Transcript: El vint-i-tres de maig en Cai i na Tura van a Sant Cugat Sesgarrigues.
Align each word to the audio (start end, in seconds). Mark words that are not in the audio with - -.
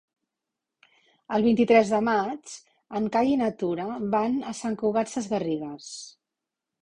El 1.35 1.43
vint-i-tres 1.47 1.91
de 1.95 1.99
maig 2.07 2.55
en 2.99 3.09
Cai 3.15 3.29
i 3.33 3.37
na 3.41 3.51
Tura 3.59 3.87
van 4.15 4.41
a 4.53 4.57
Sant 4.61 4.79
Cugat 4.83 5.13
Sesgarrigues. 5.15 5.93